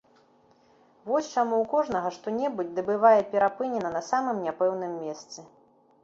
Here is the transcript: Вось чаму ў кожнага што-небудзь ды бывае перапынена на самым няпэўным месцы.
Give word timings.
Вось 1.09 1.27
чаму 1.33 1.55
ў 1.57 1.65
кожнага 1.73 2.09
што-небудзь 2.15 2.71
ды 2.77 2.81
бывае 2.87 3.21
перапынена 3.33 3.91
на 3.97 4.01
самым 4.09 4.41
няпэўным 4.47 4.97
месцы. 5.03 5.45